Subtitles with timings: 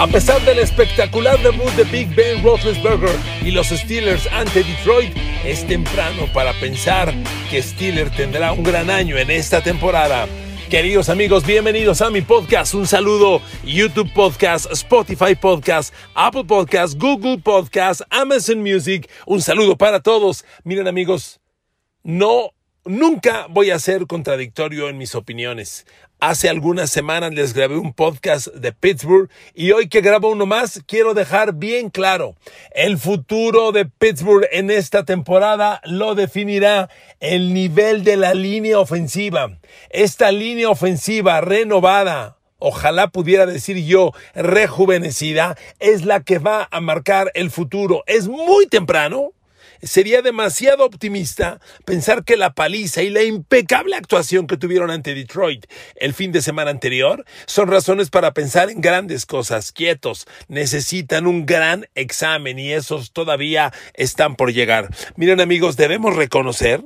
[0.00, 3.14] A pesar del espectacular debut de Big Ben Roethlisberger
[3.44, 5.14] y los Steelers ante Detroit,
[5.44, 7.12] es temprano para pensar
[7.50, 10.26] que Steelers tendrá un gran año en esta temporada.
[10.70, 12.72] Queridos amigos, bienvenidos a mi podcast.
[12.72, 19.06] Un saludo YouTube Podcast, Spotify Podcast, Apple Podcast, Google Podcast, Amazon Music.
[19.26, 20.46] Un saludo para todos.
[20.64, 21.40] Miren amigos,
[22.02, 22.54] no
[22.86, 25.86] Nunca voy a ser contradictorio en mis opiniones.
[26.22, 30.82] Hace algunas semanas les grabé un podcast de Pittsburgh y hoy que grabo uno más
[30.86, 32.34] quiero dejar bien claro,
[32.74, 39.58] el futuro de Pittsburgh en esta temporada lo definirá el nivel de la línea ofensiva.
[39.88, 47.30] Esta línea ofensiva renovada, ojalá pudiera decir yo, rejuvenecida, es la que va a marcar
[47.32, 48.04] el futuro.
[48.06, 49.32] Es muy temprano,
[49.82, 55.66] sería demasiado optimista pensar que la paliza y la impecable actuación que tuvieron ante Detroit
[55.96, 59.72] el fin de semana anterior son razones para pensar en grandes cosas.
[59.72, 64.88] Quietos, necesitan un gran examen y esos todavía están por llegar.
[65.16, 66.82] Miren amigos, debemos reconocer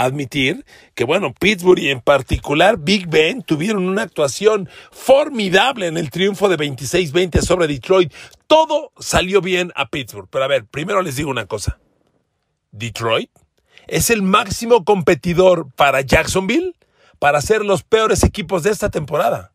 [0.00, 6.10] admitir que, bueno, Pittsburgh y en particular Big Ben tuvieron una actuación formidable en el
[6.10, 8.12] triunfo de 26-20 sobre Detroit.
[8.46, 10.28] Todo salió bien a Pittsburgh.
[10.30, 11.78] Pero a ver, primero les digo una cosa.
[12.72, 13.30] Detroit
[13.86, 16.74] es el máximo competidor para Jacksonville
[17.18, 19.52] para ser los peores equipos de esta temporada.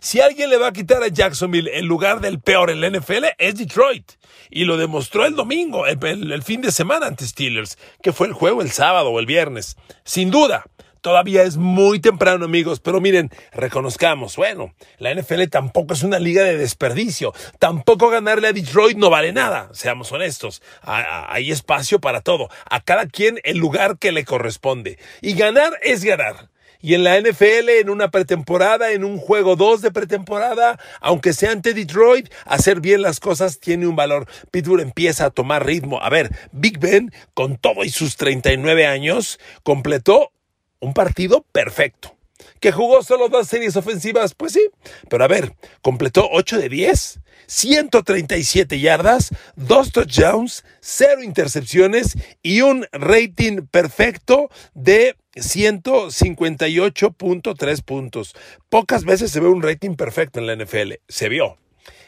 [0.00, 3.24] Si alguien le va a quitar a Jacksonville el lugar del peor en la NFL,
[3.38, 4.12] es Detroit.
[4.50, 8.34] Y lo demostró el domingo, el, el, fin de semana ante Steelers, que fue el
[8.34, 9.76] juego el sábado o el viernes.
[10.04, 10.64] Sin duda,
[11.06, 16.42] Todavía es muy temprano, amigos, pero miren, reconozcamos, bueno, la NFL tampoco es una liga
[16.42, 17.32] de desperdicio.
[17.60, 20.62] Tampoco ganarle a Detroit no vale nada, seamos honestos.
[20.82, 22.48] Hay espacio para todo.
[22.68, 24.98] A cada quien el lugar que le corresponde.
[25.20, 26.50] Y ganar es ganar.
[26.80, 31.52] Y en la NFL, en una pretemporada, en un juego 2 de pretemporada, aunque sea
[31.52, 34.26] ante Detroit, hacer bien las cosas tiene un valor.
[34.50, 36.02] Pittsburgh empieza a tomar ritmo.
[36.02, 40.32] A ver, Big Ben, con todo y sus 39 años, completó
[40.80, 42.16] un partido perfecto.
[42.60, 44.34] ¿Que jugó solo dos series ofensivas?
[44.34, 44.66] Pues sí.
[45.08, 52.86] Pero a ver, completó 8 de 10, 137 yardas, 2 touchdowns, 0 intercepciones y un
[52.92, 58.34] rating perfecto de 158.3 puntos.
[58.68, 60.94] Pocas veces se ve un rating perfecto en la NFL.
[61.08, 61.58] Se vio.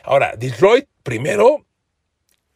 [0.02, 1.66] Ahora, Detroit, primero,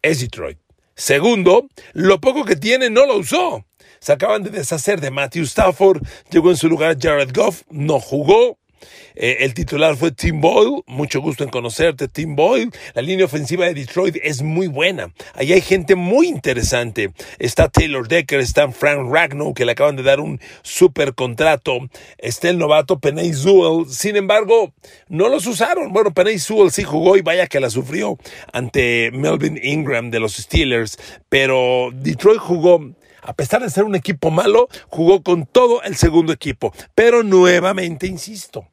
[0.00, 0.58] es Detroit.
[0.94, 3.64] Segundo, lo poco que tiene no lo usó.
[4.00, 8.58] Se acaban de deshacer de Matthew Stafford, llegó en su lugar Jared Goff, no jugó.
[9.14, 10.82] Eh, el titular fue Tim Boyle.
[10.86, 12.70] Mucho gusto en conocerte, Tim Boyle.
[12.94, 15.12] La línea ofensiva de Detroit es muy buena.
[15.34, 17.12] Ahí hay gente muy interesante.
[17.38, 21.78] Está Taylor Decker, está Frank Ragnow, que le acaban de dar un super contrato.
[22.18, 23.86] Está el novato Penay Sewell.
[23.88, 24.72] Sin embargo,
[25.08, 25.92] no los usaron.
[25.92, 28.18] Bueno, Penay Sewell sí jugó y vaya que la sufrió
[28.52, 30.98] ante Melvin Ingram de los Steelers.
[31.28, 32.80] Pero Detroit jugó
[33.22, 36.74] a pesar de ser un equipo malo, jugó con todo el segundo equipo.
[36.94, 38.66] Pero nuevamente, insisto,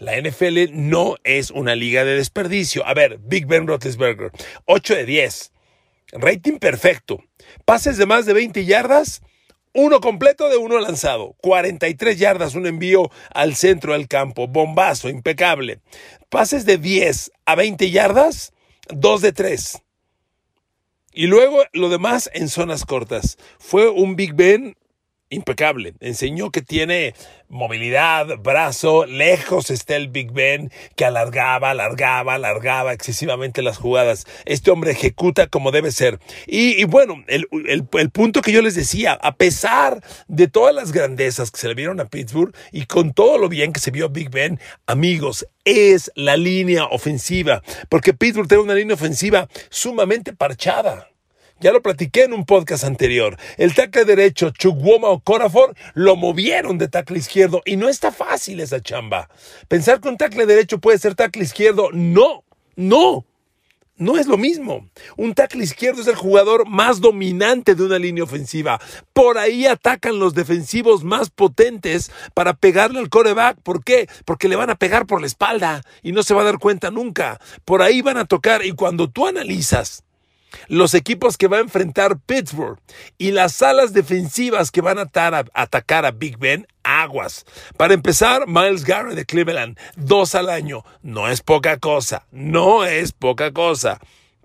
[0.00, 2.84] la NFL no es una liga de desperdicio.
[2.86, 4.32] A ver, Big Ben Roethlisberger,
[4.64, 5.52] 8 de 10.
[6.12, 7.22] Rating perfecto.
[7.66, 9.20] Pases de más de 20 yardas,
[9.74, 11.36] uno completo de uno lanzado.
[11.42, 14.48] 43 yardas, un envío al centro del campo.
[14.48, 15.80] Bombazo, impecable.
[16.30, 18.52] Pases de 10 a 20 yardas,
[18.88, 19.82] 2 de 3.
[21.12, 23.36] Y luego lo demás en zonas cortas.
[23.58, 24.76] Fue un Big Ben
[25.30, 25.94] impecable.
[26.00, 27.14] Enseñó que tiene
[27.48, 34.26] movilidad, brazo, lejos está el Big Ben que alargaba, alargaba, alargaba excesivamente las jugadas.
[34.44, 36.20] Este hombre ejecuta como debe ser.
[36.46, 41.50] Y, bueno, el, el, punto que yo les decía, a pesar de todas las grandezas
[41.50, 44.30] que se le vieron a Pittsburgh y con todo lo bien que se vio Big
[44.30, 51.10] Ben, amigos, es la línea ofensiva, porque Pittsburgh tiene una línea ofensiva sumamente parchada.
[51.60, 53.36] Ya lo platiqué en un podcast anterior.
[53.58, 58.60] El tackle derecho, Chukwuma o Corafor, lo movieron de tackle izquierdo y no está fácil
[58.60, 59.28] esa chamba.
[59.68, 62.44] Pensar que un tackle derecho puede ser tackle izquierdo, no,
[62.76, 63.26] no.
[63.96, 64.88] No es lo mismo.
[65.18, 68.80] Un tackle izquierdo es el jugador más dominante de una línea ofensiva.
[69.12, 73.60] Por ahí atacan los defensivos más potentes para pegarle al coreback.
[73.60, 74.08] ¿Por qué?
[74.24, 76.90] Porque le van a pegar por la espalda y no se va a dar cuenta
[76.90, 77.38] nunca.
[77.66, 80.02] Por ahí van a tocar y cuando tú analizas
[80.68, 82.78] los equipos que va a enfrentar Pittsburgh
[83.18, 85.08] y las alas defensivas que van a,
[85.54, 87.44] atacar a Big Ben, aguas.
[87.76, 90.84] Para empezar, Miles Garrett de Cleveland, dos al año.
[91.02, 94.00] No es poca cosa, no es poca cosa.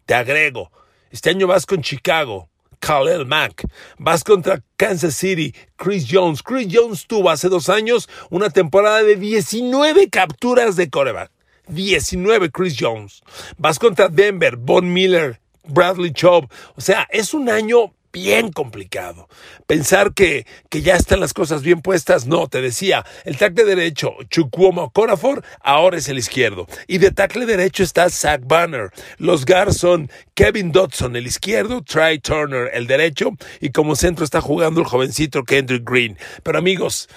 [0.06, 0.72] Te agrego,
[1.12, 2.50] este año vas con Chicago,
[2.80, 3.66] Khalil Mack.
[3.98, 6.44] Vas contra Kansas City, Chris Jones.
[6.44, 11.32] Chris Jones tuvo hace dos años una temporada de 19 capturas de coreback.
[11.68, 13.24] 19 Chris Jones.
[13.58, 16.48] Vas contra Denver, Von Miller, Bradley Chubb.
[16.76, 19.28] O sea, es un año bien complicado.
[19.68, 24.14] Pensar que, que ya están las cosas bien puestas, no, te decía, el tackle derecho,
[24.30, 26.66] Chukwuoma Corafor, ahora es el izquierdo.
[26.88, 28.92] Y de tackle derecho está Zach Banner.
[29.18, 34.40] Los guards son Kevin Dodson, el izquierdo, Trey Turner, el derecho, y como centro está
[34.40, 36.18] jugando el jovencito Kendrick Green.
[36.42, 37.10] Pero amigos,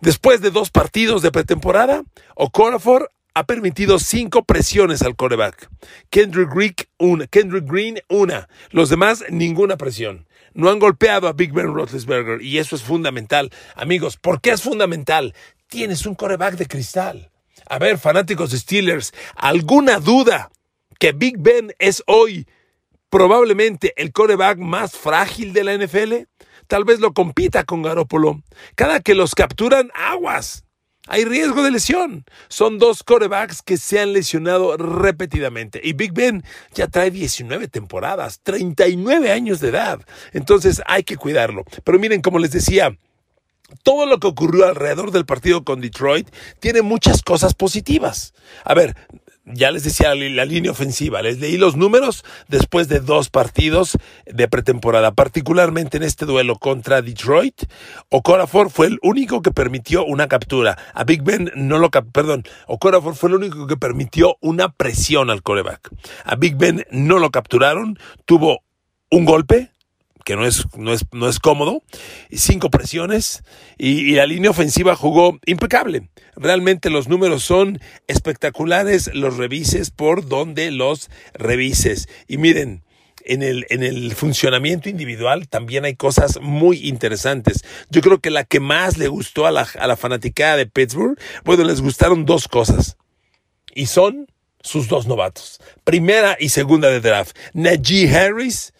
[0.00, 2.04] después de dos partidos de pretemporada,
[2.36, 5.70] Okorafor ha permitido cinco presiones al coreback.
[6.10, 7.26] Kendrick Green, una.
[7.28, 8.48] Kendrick Green, una.
[8.70, 13.52] Los demás, ninguna presión no han golpeado a Big Ben Roethlisberger y eso es fundamental.
[13.76, 15.32] Amigos, ¿por qué es fundamental?
[15.68, 17.30] Tienes un coreback de cristal.
[17.68, 20.50] A ver, fanáticos de Steelers, ¿alguna duda
[20.98, 22.48] que Big Ben es hoy
[23.08, 26.26] probablemente el coreback más frágil de la NFL?
[26.66, 28.42] Tal vez lo compita con Garoppolo.
[28.74, 30.64] Cada que los capturan, aguas
[31.08, 32.24] hay riesgo de lesión.
[32.48, 35.80] Son dos corebacks que se han lesionado repetidamente.
[35.82, 36.44] Y Big Ben
[36.74, 40.00] ya trae 19 temporadas, 39 años de edad.
[40.32, 41.64] Entonces hay que cuidarlo.
[41.84, 42.96] Pero miren, como les decía,
[43.82, 46.28] todo lo que ocurrió alrededor del partido con Detroit
[46.60, 48.34] tiene muchas cosas positivas.
[48.64, 48.96] A ver,
[49.52, 54.48] ya les decía la, línea ofensiva, les leí los números después de dos partidos de
[54.48, 57.64] pretemporada, particularmente en este duelo contra Detroit.
[58.10, 60.78] Okorafor fue el único que permitió una captura.
[60.94, 65.42] A Big Ben no lo perdón, Okorafor fue el único que permitió una presión al
[65.42, 65.90] coreback.
[66.24, 68.62] A Big Ben no lo capturaron, tuvo
[69.10, 69.72] un golpe,
[70.28, 71.82] que no es, no es, no es cómodo,
[72.30, 73.42] cinco presiones
[73.78, 76.10] y, la línea ofensiva jugó impecable.
[76.36, 82.10] Realmente los números son espectaculares, los revises por donde los revises.
[82.26, 82.84] Y miren,
[83.24, 87.64] en el, en el, funcionamiento individual también hay cosas muy interesantes.
[87.88, 91.18] Yo creo que la que más le gustó a la, a la fanaticada de Pittsburgh,
[91.42, 92.98] bueno, les gustaron dos cosas.
[93.74, 94.26] Y son
[94.60, 95.58] sus dos novatos.
[95.84, 97.34] Primera y segunda de draft.
[97.54, 98.74] Najee Harris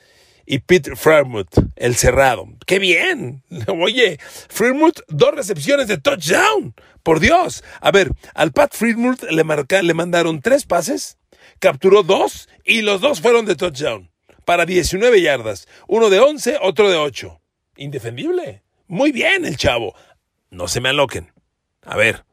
[0.51, 1.47] y Pete Fremont,
[1.77, 2.49] el cerrado.
[2.65, 3.43] ¡Qué bien!
[3.69, 4.19] Oye,
[4.49, 6.75] Fremont, dos recepciones de touchdown.
[7.03, 7.63] Por Dios.
[7.83, 9.45] A ver, al Pat Fremont le,
[9.83, 11.19] le mandaron tres pases,
[11.59, 14.11] capturó dos y los dos fueron de touchdown.
[14.47, 15.69] Para 19 yardas.
[15.87, 17.39] Uno de 11, otro de 8.
[17.77, 18.63] Indefendible.
[18.87, 19.95] Muy bien el chavo.
[20.49, 21.31] No se me aloquen.
[21.83, 22.25] A ver,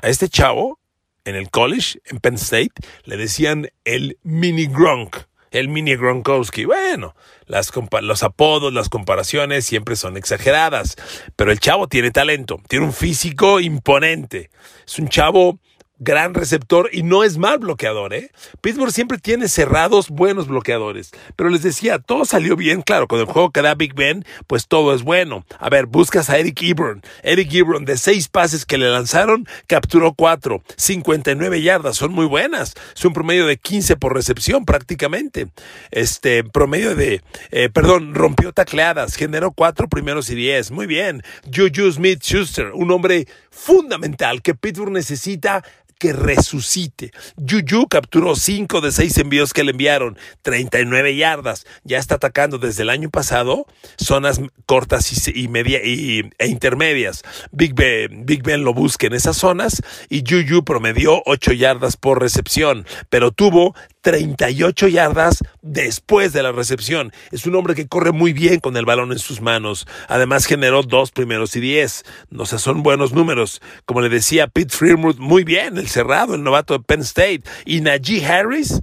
[0.00, 0.78] a este chavo,
[1.24, 5.16] en el college, en Penn State, le decían el mini Gronk
[5.54, 6.64] el mini Gronkowski.
[6.64, 7.14] Bueno,
[7.46, 7.72] las
[8.02, 10.96] los apodos, las comparaciones siempre son exageradas,
[11.36, 14.50] pero el chavo tiene talento, tiene un físico imponente.
[14.86, 15.60] Es un chavo
[15.98, 18.30] gran receptor y no es mal bloqueador, ¿eh?
[18.60, 21.12] Pittsburgh siempre tiene cerrados buenos bloqueadores.
[21.36, 24.66] Pero les decía, todo salió bien, claro, con el juego que da Big Ben, pues
[24.66, 25.44] todo es bueno.
[25.58, 27.02] A ver, buscas a Eric Ebron.
[27.22, 30.62] Eric Ebron, de seis pases que le lanzaron, capturó cuatro.
[30.76, 32.74] 59 yardas, son muy buenas.
[32.94, 35.48] Es un promedio de 15 por recepción prácticamente.
[35.90, 40.72] Este, promedio de, eh, perdón, rompió tacleadas, generó cuatro primeros y diez.
[40.72, 41.22] Muy bien.
[41.54, 45.62] Juju Smith-Schuster, un hombre fundamental que Pittsburgh necesita
[45.98, 47.12] que resucite.
[47.36, 51.66] Juju capturó 5 de 6 envíos que le enviaron, 39 yardas.
[51.84, 57.22] Ya está atacando desde el año pasado zonas cortas y, media, y, e intermedias.
[57.52, 62.20] Big Ben, Big Ben lo busca en esas zonas y Juju promedió 8 yardas por
[62.20, 63.74] recepción, pero tuvo
[64.04, 67.12] 38 yardas después de la recepción.
[67.32, 69.86] Es un hombre que corre muy bien con el balón en sus manos.
[70.08, 72.04] Además generó dos primeros y diez.
[72.30, 73.62] No sé, son buenos números.
[73.86, 77.42] Como le decía Pete Freemuth, muy bien, el cerrado, el novato de Penn State.
[77.64, 78.80] Y Najee Harris,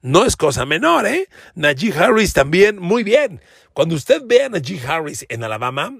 [0.00, 1.28] no es cosa menor, ¿eh?
[1.54, 3.40] Najee Harris también, muy bien.
[3.74, 5.94] Cuando usted ve a Najee Harris en Alabama,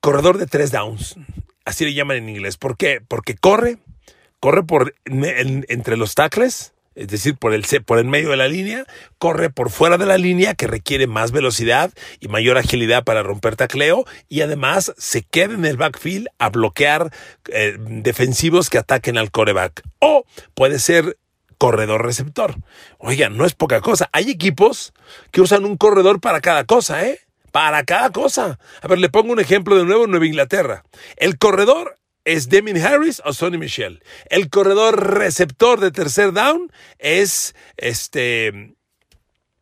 [0.00, 1.16] corredor de tres downs,
[1.64, 2.56] así le llaman en inglés.
[2.56, 3.00] ¿Por qué?
[3.06, 3.78] Porque corre,
[4.40, 8.84] corre por entre los tacles, es decir, por el, por el medio de la línea,
[9.18, 13.54] corre por fuera de la línea que requiere más velocidad y mayor agilidad para romper
[13.54, 17.12] tacleo y además se queda en el backfield a bloquear
[17.52, 19.82] eh, defensivos que ataquen al coreback.
[20.00, 20.24] O
[20.54, 21.16] puede ser
[21.56, 22.56] corredor receptor.
[22.98, 24.10] Oigan, no es poca cosa.
[24.12, 24.92] Hay equipos
[25.30, 27.20] que usan un corredor para cada cosa, ¿eh?
[27.52, 28.58] Para cada cosa.
[28.82, 30.82] A ver, le pongo un ejemplo de nuevo en Nueva Inglaterra.
[31.16, 31.96] El corredor
[32.28, 34.02] es Demin Harris o Sonny Michel.
[34.28, 38.48] El corredor receptor de tercer down es este,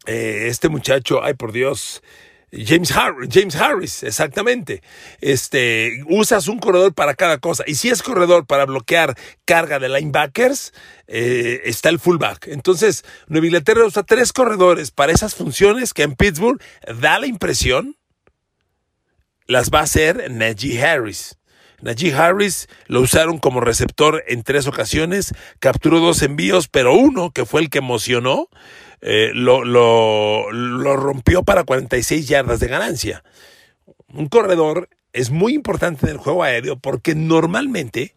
[0.06, 2.02] eh, este muchacho, ay por Dios,
[2.50, 2.92] James,
[3.30, 4.82] James Harris, exactamente.
[5.20, 7.62] Este, usas un corredor para cada cosa.
[7.68, 10.72] Y si es corredor para bloquear carga de linebackers,
[11.06, 12.48] eh, está el fullback.
[12.48, 16.60] Entonces, Nueva Inglaterra usa tres corredores para esas funciones que en Pittsburgh
[17.00, 17.96] da la impresión
[19.46, 21.36] las va a hacer Najee Harris.
[21.82, 27.44] Najee Harris lo usaron como receptor en tres ocasiones, capturó dos envíos, pero uno, que
[27.44, 28.48] fue el que emocionó,
[29.00, 30.50] eh, lo,
[30.96, 33.24] rompió para 46 yardas de ganancia.
[34.12, 38.14] Un corredor es muy importante en el juego aéreo porque normalmente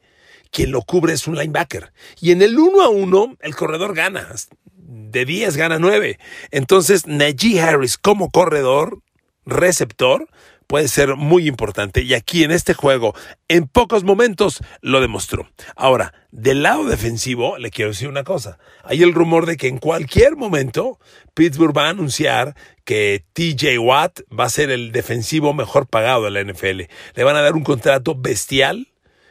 [0.51, 1.91] quien lo cubre es un linebacker.
[2.19, 4.27] Y en el uno a uno, el corredor gana.
[4.75, 6.17] De 10 gana 9.
[6.51, 9.01] Entonces, Najee Harris como corredor,
[9.45, 10.27] receptor,
[10.69, 12.03] puede ser muy importante.
[12.03, 13.15] Y aquí en este juego,
[13.47, 15.49] en pocos momentos, lo demostró.
[15.75, 18.59] Ahora, del lado defensivo, le quiero decir una cosa.
[18.83, 20.99] Hay el rumor de que en cualquier momento
[21.33, 26.31] Pittsburgh va a anunciar que TJ Watt va a ser el defensivo mejor pagado de
[26.31, 26.81] la NFL.
[27.15, 28.89] Le van a dar un contrato bestial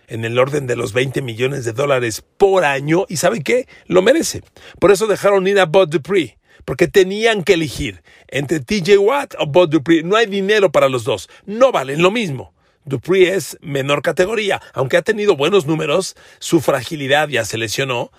[0.09, 3.69] en el orden de los 20 millones de dólares por año y ¿saben qué?
[3.87, 4.43] Lo merece.
[4.81, 6.38] Por eso dejaron ir a Bud Dupree,
[6.69, 10.03] porque tenían que elegir entre TJ Watt o Bud Dupree.
[10.03, 12.53] No hay dinero para los dos, no valen lo mismo.
[12.85, 18.11] Dupree es menor categoría, aunque ha tenido buenos números, su fragilidad ya se lesionó,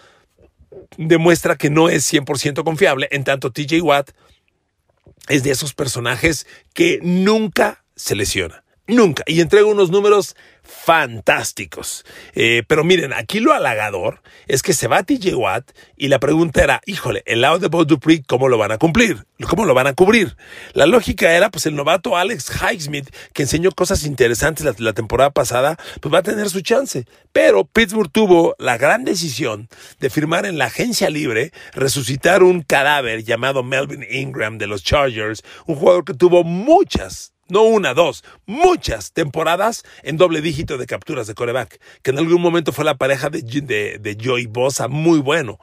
[0.97, 4.13] demuestra que no es 100% confiable, en tanto TJ Watt
[5.27, 8.63] es de esos personajes que nunca se lesiona.
[8.87, 9.21] Nunca.
[9.27, 10.35] Y entrega unos números
[10.69, 12.05] fantásticos.
[12.35, 16.63] Eh, pero miren, aquí lo halagador es que se va TJ Watt y la pregunta
[16.63, 19.25] era, híjole, el lado de Bob Dupree, ¿cómo lo van a cumplir?
[19.47, 20.35] ¿Cómo lo van a cubrir?
[20.73, 25.77] La lógica era, pues el novato Alex Highsmith, que enseñó cosas interesantes la temporada pasada,
[26.01, 27.05] pues va a tener su chance.
[27.31, 33.23] Pero Pittsburgh tuvo la gran decisión de firmar en la agencia libre, resucitar un cadáver
[33.23, 39.11] llamado Melvin Ingram de los Chargers, un jugador que tuvo muchas no una, dos, muchas
[39.11, 43.29] temporadas en doble dígito de capturas de coreback, que en algún momento fue la pareja
[43.29, 45.59] de, de, Joey Bosa, muy bueno.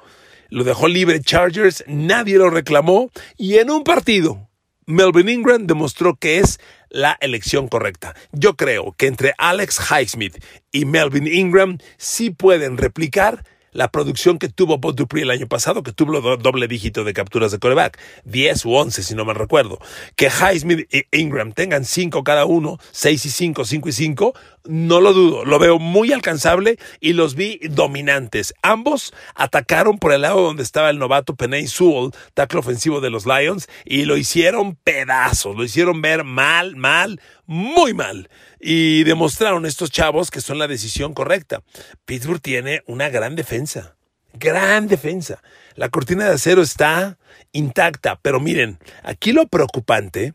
[0.49, 4.49] Lo dejó libre Chargers, nadie lo reclamó y en un partido,
[4.87, 8.15] Melvin Ingram demostró que es la elección correcta.
[8.33, 13.45] Yo creo que entre Alex Highsmith y Melvin Ingram sí pueden replicar
[13.77, 17.53] la producción que tuvo Bob Dupree el año pasado, que tuvo doble dígito de capturas
[17.53, 19.79] de coreback, 10 u 11 si no mal recuerdo.
[20.17, 24.35] Que Highsmith e Ingram tengan 5 cada uno, 6 y 5, 5 y 5,
[24.69, 28.55] no lo dudo, lo veo muy alcanzable y los vi dominantes.
[28.63, 33.27] Ambos atacaron por el lado donde estaba el novato Penay Sewell, tackle ofensivo de los
[33.27, 38.29] Lions, y lo hicieron pedazos, lo hicieron ver mal, mal, muy mal.
[38.61, 41.63] Y demostraron estos chavos que son la decisión correcta.
[42.05, 43.97] Pittsburgh tiene una gran defensa.
[44.35, 45.43] Gran defensa.
[45.75, 47.19] La cortina de acero está
[47.53, 48.19] intacta.
[48.21, 50.35] Pero miren, aquí lo preocupante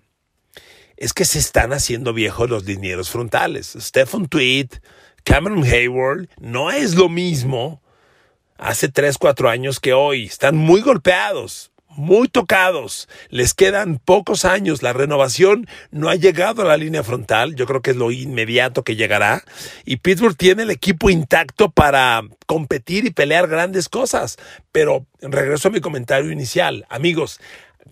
[1.01, 3.75] es que se están haciendo viejos los linieros frontales.
[3.79, 4.67] Stephen Tweed,
[5.23, 7.81] Cameron Hayward, no es lo mismo
[8.59, 10.25] hace 3, 4 años que hoy.
[10.25, 13.09] Están muy golpeados muy tocados.
[13.29, 14.81] Les quedan pocos años.
[14.81, 17.55] La renovación no ha llegado a la línea frontal.
[17.55, 19.43] Yo creo que es lo inmediato que llegará.
[19.85, 24.37] Y Pittsburgh tiene el equipo intacto para competir y pelear grandes cosas.
[24.71, 26.85] Pero regreso a mi comentario inicial.
[26.89, 27.41] Amigos,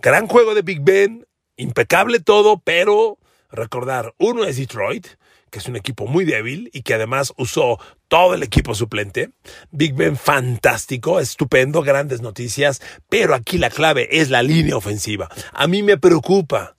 [0.02, 1.26] gran juego de Big Ben.
[1.60, 3.18] Impecable todo, pero
[3.52, 5.08] recordar, uno es Detroit
[5.50, 9.32] que es un equipo muy débil y que además usó todo el equipo suplente.
[9.72, 15.30] Big Ben fantástico, estupendo, grandes noticias, pero aquí la clave es la línea ofensiva.
[15.54, 16.76] A mí me preocupa.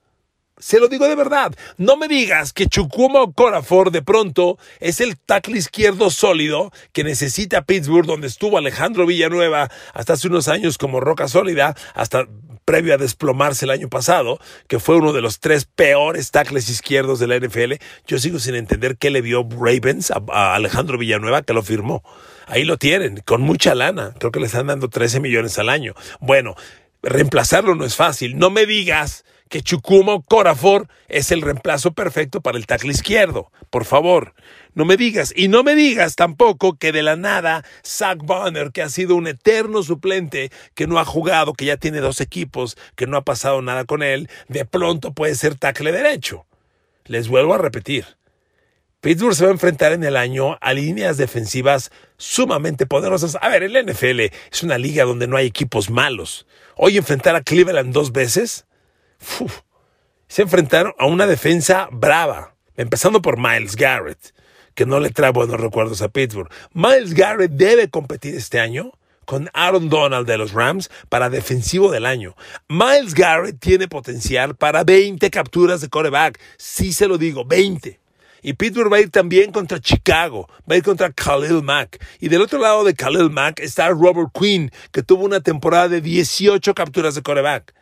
[0.61, 1.55] Se lo digo de verdad.
[1.79, 7.63] No me digas que Chukwuma Corafor de pronto es el tackle izquierdo sólido que necesita
[7.63, 12.27] Pittsburgh, donde estuvo Alejandro Villanueva hasta hace unos años como roca sólida, hasta
[12.71, 14.39] previo a desplomarse el año pasado,
[14.69, 18.55] que fue uno de los tres peores tackles izquierdos de la NFL, yo sigo sin
[18.55, 22.05] entender qué le vio Ravens a, Alejandro Villanueva que lo firmó.
[22.47, 24.15] Ahí lo tienen, con mucha lana.
[24.21, 25.95] Creo que le están dando 13 millones al año.
[26.21, 26.55] Bueno,
[27.03, 28.39] reemplazarlo no es fácil.
[28.39, 33.51] No me digas que Chukumo Corafor es el reemplazo perfecto para el tackle izquierdo.
[33.69, 34.33] Por favor,
[34.75, 35.33] no me digas.
[35.37, 39.27] Y no me digas tampoco que de la nada Zach Bonner, que ha sido un
[39.27, 43.61] eterno suplente, que no ha jugado, que ya tiene dos equipos, que no ha pasado
[43.61, 46.47] nada con él, de pronto puede ser tackle derecho.
[47.05, 48.07] Les vuelvo a repetir.
[49.01, 53.37] Pittsburgh se va a enfrentar en el año a líneas defensivas sumamente poderosas.
[53.41, 54.21] A ver, el NFL
[54.53, 56.47] es una liga donde no hay equipos malos.
[56.77, 58.67] Hoy enfrentar a Cleveland dos veces
[60.29, 64.35] se enfrentaron a una defensa brava, empezando por Miles Garrett,
[64.75, 66.51] que no le trae buenos recuerdos a Pittsburgh.
[66.73, 68.93] Miles Garrett debe competir este año
[69.25, 72.35] con Aaron Donald de los Rams para defensivo del año.
[72.69, 76.41] Miles Garrett tiene potencial para 20 capturas de coreback.
[76.57, 78.01] Sí se lo digo, 20.
[78.43, 82.05] Y Pittsburgh va a ir también contra Chicago, va a ir contra Khalil Mack.
[82.21, 86.01] Y del otro lado de Khalil Mack está Robert Quinn, que tuvo una temporada de
[86.01, 87.75] 18 capturas de coreback.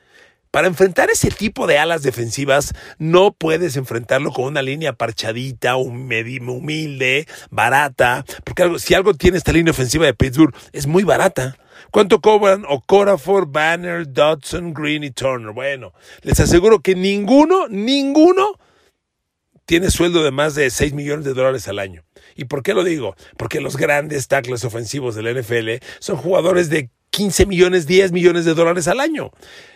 [0.50, 7.26] Para enfrentar ese tipo de alas defensivas, no puedes enfrentarlo con una línea parchadita, humilde,
[7.50, 11.56] barata, porque si algo tiene esta línea ofensiva de Pittsburgh, es muy barata.
[11.90, 15.52] ¿Cuánto cobran Okorafor, Banner, Dodson, Green y Turner?
[15.52, 18.58] Bueno, les aseguro que ninguno, ninguno
[19.68, 22.02] tiene sueldo de más de 6 millones de dólares al año.
[22.34, 23.14] ¿Y por qué lo digo?
[23.36, 28.54] Porque los grandes tackles ofensivos del NFL son jugadores de 15 millones, 10 millones de
[28.54, 29.30] dólares al año.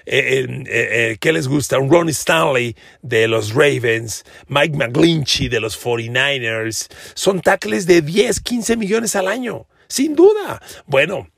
[0.06, 1.78] Eh, eh, eh, ¿Qué les gusta?
[1.78, 6.88] Un Ronnie Stanley de los Ravens, Mike McGlinchey de los 49ers.
[7.14, 9.66] Son tackles de 10, 15 millones al año.
[9.88, 10.62] Sin duda.
[10.86, 11.28] Bueno,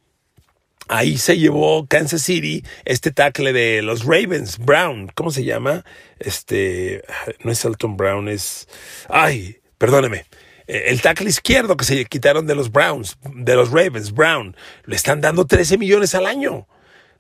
[0.89, 5.11] ahí se llevó Kansas City este tackle de los Ravens, Brown.
[5.15, 5.85] ¿Cómo se llama?
[6.19, 7.03] Este,
[7.43, 8.69] no es Elton Brown, es...
[9.09, 10.25] Ay, perdóneme.
[10.67, 14.57] Eh, el tackle izquierdo que se quitaron de los Browns, de los Ravens, Brown,
[14.87, 16.67] le están dando 13 millones al año.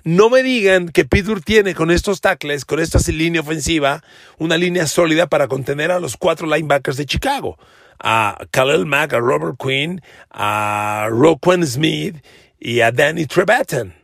[0.03, 4.03] No me digan que Pittsburgh tiene con estos tackles, con esta línea ofensiva,
[4.37, 7.59] una línea sólida para contener a los cuatro linebackers de Chicago.
[7.99, 12.17] A Khalil Mack, a Robert Quinn, a Roquan Smith
[12.59, 13.95] y a Danny Trevathan,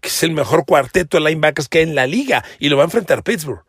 [0.00, 2.82] que es el mejor cuarteto de linebackers que hay en la liga y lo va
[2.82, 3.62] a enfrentar Pittsburgh.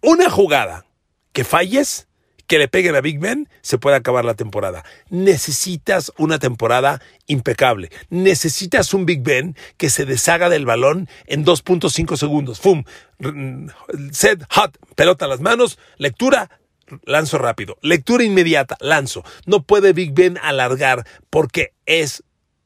[0.00, 0.86] Una jugada
[1.34, 2.08] que falles
[2.46, 4.84] que le peguen a Big Ben, se puede acabar la temporada.
[5.08, 7.90] Necesitas una temporada impecable.
[8.10, 12.60] Necesitas un Big Ben que se deshaga del balón en 2.5 segundos.
[12.60, 12.84] ¡Fum!
[14.10, 16.50] Set, hot, pelota a las manos, lectura,
[17.04, 17.78] lanzo rápido.
[17.82, 19.24] Lectura inmediata, lanzo.
[19.46, 22.22] No puede Big Ben alargar porque es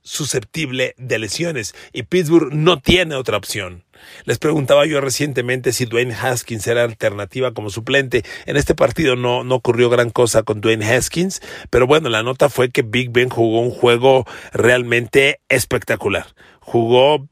[0.06, 3.84] susceptible de lesiones y Pittsburgh no tiene otra opción.
[4.24, 8.24] Les preguntaba yo recientemente si Dwayne Haskins era alternativa como suplente.
[8.46, 12.48] En este partido no, no ocurrió gran cosa con Dwayne Haskins, pero bueno, la nota
[12.48, 16.26] fue que Big Ben jugó un juego realmente espectacular.
[16.60, 17.28] Jugó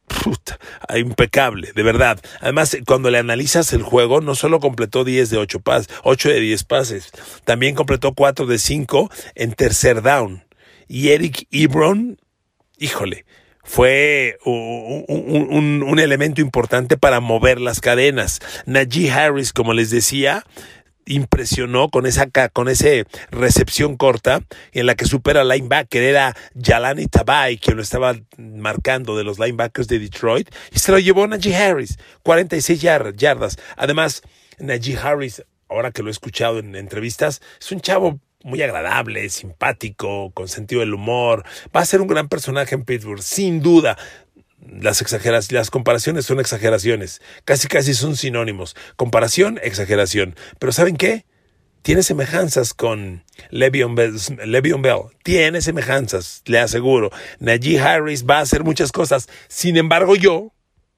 [0.95, 2.21] impecable, de verdad.
[2.41, 6.41] Además, cuando le analizas el juego, no solo completó 10 de 8 pases, 8 de
[6.41, 7.11] 10 pases,
[7.45, 10.45] también completó 4 de 5 en tercer down.
[10.87, 12.19] Y Eric Ebron
[12.79, 13.25] híjole,
[13.65, 18.41] fue un, elemento importante para mover las cadenas.
[18.67, 20.45] Najee Harris, como les decía,
[21.07, 27.07] impresionó con esa con ese recepción corta en la que supera al linebacker era Jalani
[27.09, 31.55] Tabay quien lo estaba marcando de los linebackers de Detroit y se lo llevó Najee
[31.55, 34.23] Harris 46 yardas además
[34.59, 40.31] Najee Harris ahora que lo he escuchado en entrevistas es un chavo muy agradable, simpático,
[40.33, 41.45] con sentido del humor.
[41.75, 43.99] Va a ser un gran personaje en Pittsburgh, sin duda.
[44.61, 47.21] Las exageraciones, las comparaciones son exageraciones.
[47.45, 48.77] Casi casi son sinónimos.
[48.97, 50.37] Comparación, exageración.
[50.59, 51.27] Pero ¿saben qué?
[51.83, 54.15] Tiene semejanzas con Le'Veon Bell,
[54.81, 55.01] Bell.
[55.23, 57.11] Tiene semejanzas, le aseguro.
[57.41, 59.29] Najee Harris va a hacer muchas cosas.
[59.49, 60.54] Sin embargo, yo,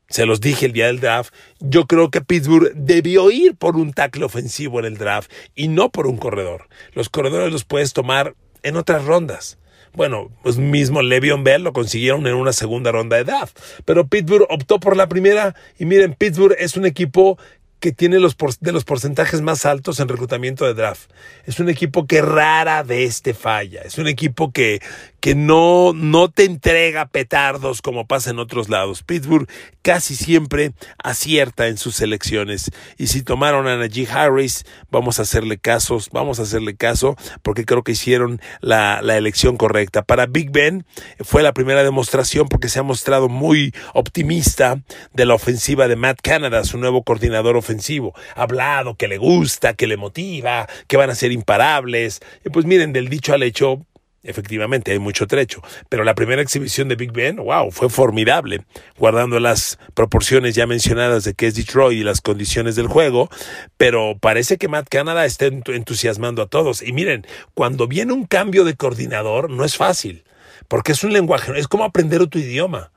[0.09, 3.93] se los dije el día del draft, yo creo que Pittsburgh debió ir por un
[3.93, 6.69] tackle ofensivo en el draft y no por un corredor.
[6.93, 9.59] Los corredores los puedes tomar en otras rondas.
[9.95, 14.47] Bueno, pues mismo Le'Veon Bell lo consiguieron en una segunda ronda de draft, pero Pittsburgh
[14.51, 17.39] optó por la primera y miren, Pittsburgh es un equipo
[17.81, 21.11] que tiene los de los porcentajes más altos en reclutamiento de draft.
[21.45, 23.83] Es un equipo que rara vez te falla.
[23.83, 24.81] Es un equipo que,
[25.27, 29.03] que no, no te entrega petardos como pasa en otros lados.
[29.03, 29.49] Pittsburgh
[29.83, 30.71] casi siempre
[31.03, 32.71] acierta en sus selecciones.
[32.97, 37.65] Y si tomaron a Najee Harris, vamos a hacerle casos, vamos a hacerle caso, porque
[37.65, 40.05] creo que hicieron la, la elección correcta.
[40.05, 40.87] Para Big Ben
[41.19, 44.81] fue la primera demostración porque se ha mostrado muy optimista
[45.13, 48.15] de la ofensiva de Matt Canada, su nuevo coordinador ofensivo.
[48.37, 52.21] Ha hablado que le gusta, que le motiva, que van a ser imparables.
[52.45, 53.85] Y pues miren, del dicho al hecho,
[54.27, 55.63] Efectivamente, hay mucho trecho.
[55.89, 58.65] Pero la primera exhibición de Big Ben, wow, fue formidable,
[58.99, 63.31] guardando las proporciones ya mencionadas de que es Detroit y las condiciones del juego.
[63.77, 66.83] Pero parece que Matt Canada está entusiasmando a todos.
[66.83, 70.25] Y miren, cuando viene un cambio de coordinador, no es fácil,
[70.69, 72.91] porque es un lenguaje, es como aprender otro idioma.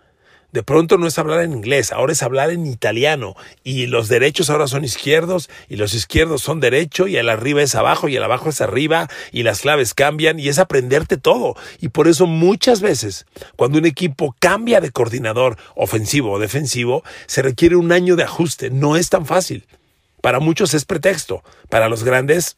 [0.52, 3.36] De pronto no es hablar en inglés, ahora es hablar en italiano.
[3.64, 7.76] Y los derechos ahora son izquierdos y los izquierdos son derecho y el arriba es
[7.76, 11.56] abajo y el abajo es arriba y las claves cambian y es aprenderte todo.
[11.80, 17.44] Y por eso muchas veces cuando un equipo cambia de coordinador ofensivo o defensivo, se
[17.44, 18.72] requiere un año de ajuste.
[18.72, 19.68] No es tan fácil.
[20.22, 21.44] Para muchos es pretexto.
[21.70, 22.58] Para los grandes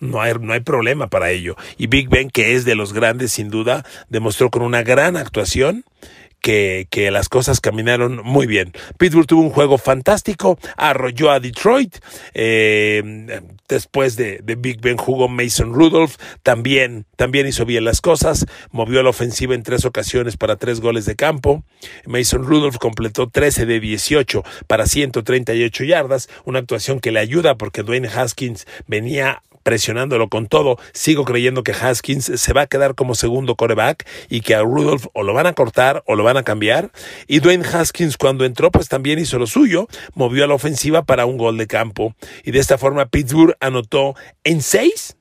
[0.00, 1.56] no hay, no hay, problema para ello.
[1.78, 5.84] Y Big Ben, que es de los grandes sin duda, demostró con una gran actuación
[6.40, 8.72] que, que, las cosas caminaron muy bien.
[8.98, 11.96] Pittsburgh tuvo un juego fantástico, arrolló a Detroit.
[12.34, 18.46] Eh, después de, de, Big Ben jugó Mason Rudolph, también, también hizo bien las cosas,
[18.70, 21.64] movió la ofensiva en tres ocasiones para tres goles de campo.
[22.06, 27.82] Mason Rudolph completó 13 de 18 para 138 yardas, una actuación que le ayuda porque
[27.82, 30.78] Dwayne Haskins venía presionándolo con todo.
[30.92, 35.06] Sigo creyendo que Haskins se va a quedar como segundo coreback y que a Rudolph
[35.12, 36.92] o lo van a cortar o lo van a cambiar.
[37.26, 41.26] Y Dwayne Haskins cuando entró pues también hizo lo suyo, movió a la ofensiva para
[41.26, 42.14] un gol de campo.
[42.44, 45.16] Y de esta forma Pittsburgh anotó en seis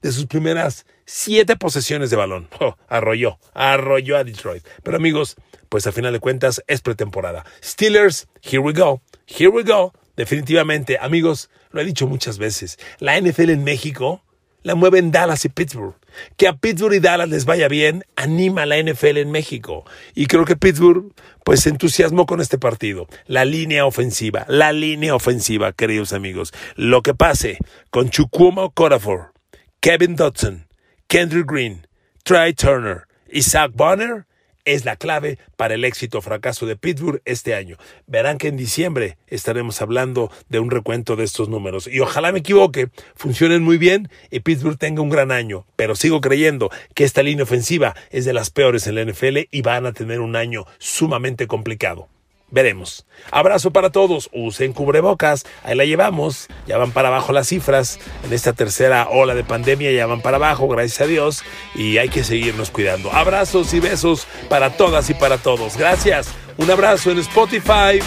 [0.00, 2.48] de sus primeras siete posesiones de balón.
[2.60, 4.64] Oh, arrolló, arrolló a Detroit.
[4.84, 5.34] Pero amigos,
[5.68, 7.44] pues a final de cuentas es pretemporada.
[7.64, 9.92] Steelers, here we go, here we go.
[10.16, 14.22] Definitivamente, amigos, lo he dicho muchas veces, la NFL en México
[14.62, 15.94] la mueven Dallas y Pittsburgh.
[16.36, 19.84] Que a Pittsburgh y Dallas les vaya bien, anima a la NFL en México.
[20.14, 21.12] Y creo que Pittsburgh,
[21.44, 23.06] pues se entusiasmó con este partido.
[23.26, 26.52] La línea ofensiva, la línea ofensiva, queridos amigos.
[26.76, 27.58] Lo que pase
[27.90, 29.32] con Chukwuma Corafor,
[29.80, 30.66] Kevin Dodson,
[31.06, 31.86] Kendrick Green,
[32.24, 34.26] Trey Turner y Zach Bonner
[34.74, 37.76] es la clave para el éxito o fracaso de Pittsburgh este año.
[38.06, 41.86] Verán que en diciembre estaremos hablando de un recuento de estos números.
[41.86, 45.66] Y ojalá me equivoque, funcionen muy bien y Pittsburgh tenga un gran año.
[45.76, 49.62] Pero sigo creyendo que esta línea ofensiva es de las peores en la NFL y
[49.62, 52.08] van a tener un año sumamente complicado.
[52.50, 53.04] Veremos.
[53.30, 54.30] Abrazo para todos.
[54.32, 55.44] Usen cubrebocas.
[55.64, 56.48] Ahí la llevamos.
[56.66, 57.98] Ya van para abajo las cifras.
[58.24, 61.42] En esta tercera ola de pandemia ya van para abajo, gracias a Dios.
[61.74, 63.12] Y hay que seguirnos cuidando.
[63.12, 65.76] Abrazos y besos para todas y para todos.
[65.76, 66.34] Gracias.
[66.56, 68.00] Un abrazo en Spotify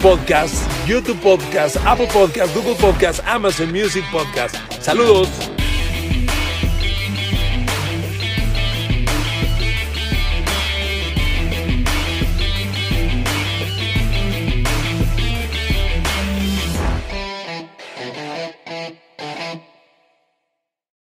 [0.00, 0.54] Podcast,
[0.86, 4.54] YouTube Podcast, Apple Podcast, Google Podcast, Amazon Music Podcast.
[4.80, 5.57] Saludos.